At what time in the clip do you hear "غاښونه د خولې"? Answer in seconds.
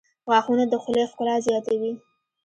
0.29-1.03